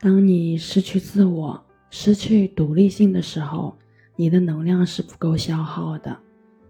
[0.00, 3.76] 当你失去自我、失去独立性的时候，
[4.14, 6.16] 你的能量是不够消耗的。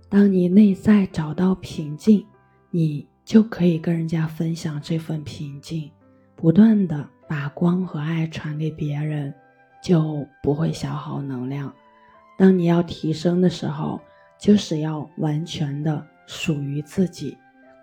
[0.09, 2.25] 当你内在找到平静，
[2.71, 5.91] 你就可以跟人家分享这份平静，
[6.35, 9.35] 不断的把光和爱传给别人，
[9.83, 11.71] 就不会消耗能量。
[12.39, 14.01] 当你要提升的时候，
[14.41, 17.37] 就是要完全的属于自己。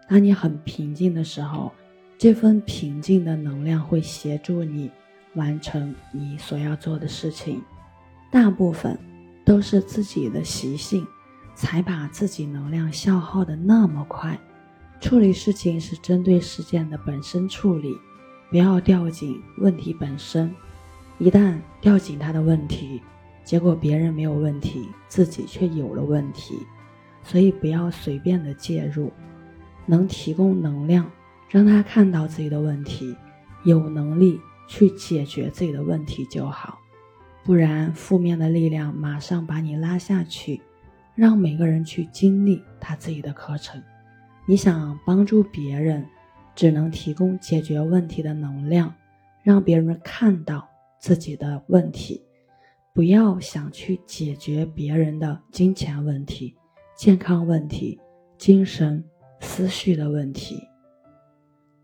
[0.07, 1.71] 当你很平静的时候，
[2.18, 4.89] 这份平静的能量会协助你。
[5.36, 7.62] 完成你所要做的事情，
[8.32, 8.98] 大部分
[9.46, 11.06] 都是自己的习性，
[11.54, 14.38] 才把自己能量消耗的那么快。
[15.00, 17.96] 处理事情是针对事件的本身处理，
[18.50, 20.54] 不要掉进问题本身。
[21.18, 23.02] 一旦掉进他的问题，
[23.43, 26.57] 结果别人没有问题，自己却有了问题。
[27.24, 29.12] 所以不要随便的介入，
[29.86, 31.10] 能提供能量，
[31.50, 33.16] 让他看到自己的问题，
[33.64, 34.40] 有能力。
[34.67, 36.80] 去解决自己的问题就好，
[37.44, 40.62] 不然负面的力量马上把你拉下去。
[41.16, 43.81] 让每个人去经历他自己的课程。
[44.45, 46.06] 你想帮助别人，
[46.53, 48.94] 只能提供解决问题的能量，
[49.42, 50.68] 让别人看到
[51.00, 52.22] 自己的问题。
[52.94, 56.53] 不要想去解决别人的金钱问题、
[56.97, 57.97] 健康问题、
[58.38, 59.02] 精神
[59.40, 60.62] 思绪的问题。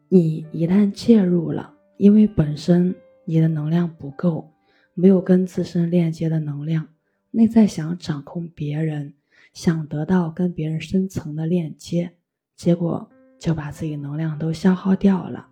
[0.10, 1.74] 你一旦介入了。
[2.02, 4.52] 因为本身你的能量不够，
[4.96, 6.88] 没有跟自身链接的能量，
[7.30, 9.14] 内在想掌控别人，
[9.54, 12.12] 想得到跟别人深层的链接，
[12.56, 13.08] 结果
[13.38, 15.48] 就把自己能量都消耗掉了。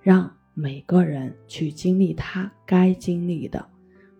[0.00, 3.62] 让每个人去经历他该经历的，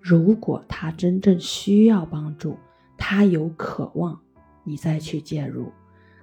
[0.03, 2.59] 如果他真正需要帮助，
[2.99, 4.21] 他有渴望，
[4.65, 5.73] 你再去介入。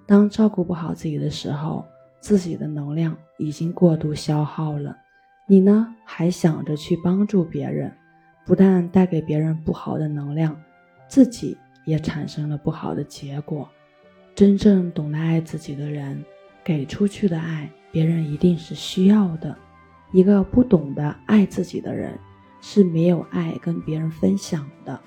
[0.05, 1.83] 当照顾不好自己的时候，
[2.19, 4.95] 自己的能量已经过度消耗了。
[5.51, 7.93] 你呢，还想着去帮助别人，
[8.45, 10.55] 不但带给别人不好的能量，
[11.09, 13.69] 自己也产生了不好的结果。
[14.33, 16.23] 真正懂得爱自己的人，
[16.63, 19.53] 给出去的爱，别人一定是需要的。
[20.13, 22.17] 一个不懂得爱自己的人，
[22.61, 24.97] 是没有爱跟别人分享的。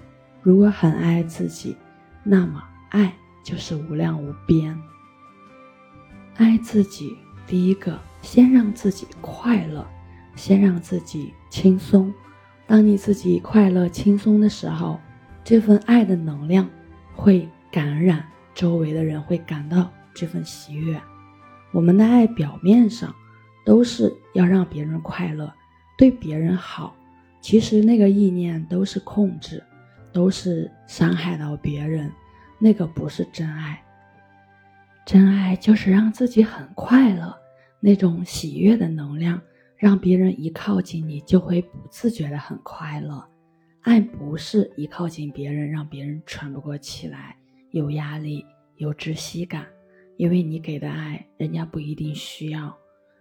[0.43, 1.75] 如果很爱自己，
[2.23, 4.79] 那么爱就是无量无边。
[6.37, 7.17] 爱自己，
[7.47, 9.83] 第一个，先让自己快乐。
[10.35, 12.13] 先让自己轻松，
[12.67, 14.99] 当你自己快乐轻松的时候，
[15.43, 16.69] 这份爱的能量
[17.15, 18.25] 会感染
[18.55, 21.01] 周围的人，会感到这份喜悦。
[21.73, 23.15] 我们的爱表面上
[23.65, 25.53] 都是要让别人快乐，
[25.99, 26.95] 对别人好，
[27.41, 29.63] 其实那个意念都是控制，
[30.13, 32.11] 都是伤害到别人，
[32.59, 33.81] 那个不是真爱。
[35.05, 37.37] 真爱就是让自己很快乐，
[37.81, 39.41] 那种喜悦的能量。
[39.85, 43.23] 让别人一靠近你，就会不自觉的很快乐。
[43.83, 47.37] 爱不是一靠近别人，让别人喘不过气来，
[47.71, 48.43] 有压力，
[48.77, 49.67] 有窒息感。
[50.17, 52.75] 因为你给的爱，人家不一定需要。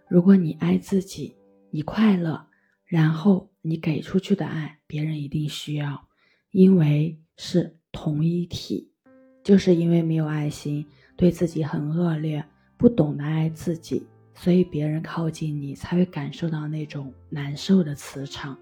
[0.08, 1.36] 如果你爱自己，
[1.70, 2.46] 你快乐，
[2.86, 6.08] 然后你给出去的爱，别人一定需要，
[6.50, 8.90] 因为是同一体。
[9.42, 12.42] 就是因为没有爱心，对自己很恶劣，
[12.78, 14.06] 不懂得爱自己。
[14.34, 18.58] 所以别人靠近你，才会感受到那种难受的磁场。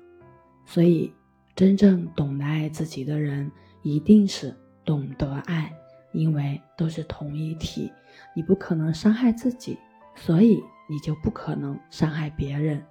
[0.65, 1.13] 所以，
[1.57, 3.51] 真正懂得爱自己的人，
[3.83, 5.73] 一定是懂得爱，
[6.13, 7.91] 因为都是同一体。
[8.37, 9.79] 你不可能伤害自己，
[10.15, 12.83] 所以你就不可能伤害别人。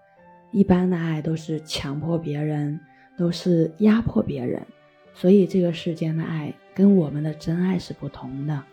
[0.52, 2.80] 一般的爱都是强迫别人，
[3.18, 4.62] 都是压迫别人。
[5.13, 8.63] 所以这个世间的爱跟我们的真爱是不同的。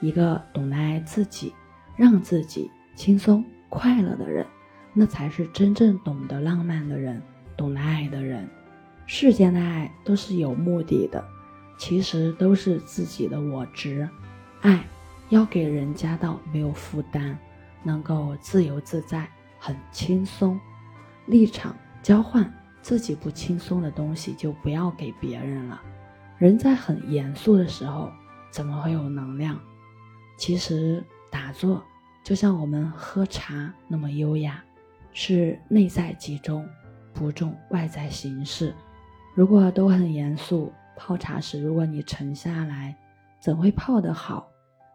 [0.00, 1.52] 一个懂得爱自己，
[1.96, 2.70] 让自己。
[2.98, 4.44] 轻松快乐的人，
[4.92, 7.22] 那才是真正懂得浪漫的人，
[7.56, 8.48] 懂得爱的人。
[9.06, 11.24] 世间的爱都是有目的的，
[11.78, 14.06] 其实都是自己的我执。
[14.62, 14.84] 爱
[15.28, 17.38] 要给人家到没有负担，
[17.84, 19.30] 能够自由自在，
[19.60, 20.58] 很轻松。
[21.26, 22.52] 立场交换，
[22.82, 25.80] 自己不轻松的东西就不要给别人了。
[26.36, 28.10] 人在很严肃的时候，
[28.50, 29.56] 怎么会有能量？
[30.36, 31.80] 其实打坐。
[32.28, 34.62] 就像我们喝茶那么优雅，
[35.14, 36.68] 是内在集中，
[37.14, 38.74] 不重外在形式。
[39.34, 42.94] 如果都很严肃，泡茶时如果你沉下来，
[43.40, 44.46] 怎会泡得好？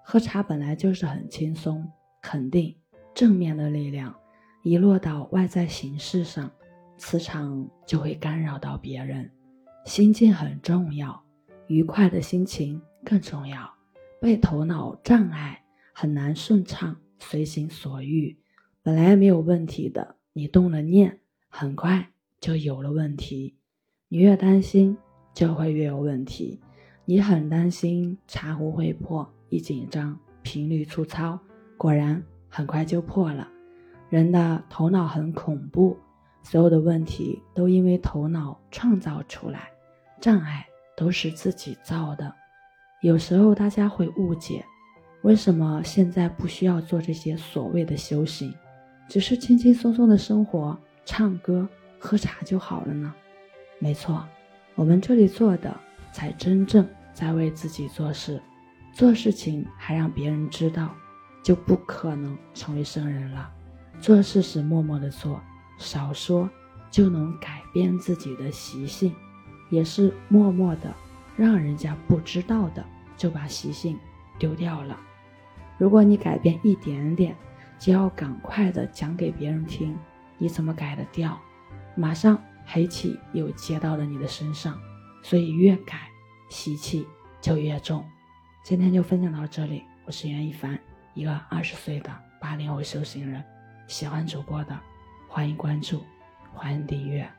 [0.03, 1.91] 喝茶本来就是很轻松，
[2.21, 2.75] 肯定
[3.15, 4.13] 正面的力量
[4.61, 6.51] 一落到外在形式上，
[6.99, 9.27] 磁场就会干扰到别人。
[9.85, 11.19] 心境很重要，
[11.65, 13.67] 愉快的心情更重要。
[14.21, 15.63] 被头脑障碍，
[15.95, 16.95] 很难顺畅。
[17.23, 18.37] 随心所欲，
[18.81, 23.55] 本来没有问题的，你动了念，很快就有了问题。
[24.09, 24.97] 你越担心，
[25.33, 26.59] 就会越有问题。
[27.05, 31.39] 你很担心茶壶会破，一紧张，频率粗糙，
[31.77, 33.49] 果然很快就破了。
[34.09, 35.97] 人的头脑很恐怖，
[36.43, 39.71] 所有的问题都因为头脑创造出来，
[40.21, 42.33] 障碍都是自己造的。
[43.01, 44.63] 有时候大家会误解，
[45.23, 48.53] 为什么现在不需要做这些所谓的修行，
[49.07, 51.67] 只是轻轻松松的生活、唱歌、
[51.97, 53.13] 喝茶就好了呢？
[53.79, 54.25] 没错，
[54.75, 55.73] 我们这里做的
[56.11, 58.41] 才真正在为自己做事，
[58.91, 60.93] 做事情还让别人知道，
[61.41, 63.49] 就不可能成为圣人了。
[64.01, 65.39] 做事时默默的做，
[65.77, 66.49] 少说，
[66.91, 69.15] 就能改变自己的习性，
[69.69, 70.93] 也是默默的
[71.37, 72.85] 让人家不知道的，
[73.15, 73.97] 就把习性
[74.37, 74.99] 丢掉了。
[75.77, 77.35] 如果你改变一点点，
[77.77, 79.97] 就要赶快的讲给别人听，
[80.37, 81.39] 你怎么改得掉？
[81.95, 82.37] 马上。
[82.65, 84.79] 黑气又接到了你的身上，
[85.21, 86.07] 所以越改
[86.49, 87.05] 习气
[87.41, 88.05] 就越重。
[88.63, 90.79] 今天就分享到这里，我是袁一凡，
[91.13, 92.09] 一个二十岁的
[92.39, 93.43] 八零后修行人。
[93.89, 94.79] 喜欢主播的，
[95.27, 96.05] 欢迎关注，
[96.53, 97.29] 欢迎订阅。